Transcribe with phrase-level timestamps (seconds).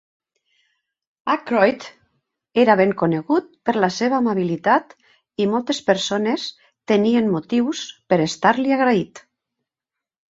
[1.33, 1.83] Akroyd
[2.61, 4.95] era ben conegut per la seva amabilitat,
[5.45, 6.47] i moltes persones
[6.93, 9.27] tenien motius per estar-li agraït.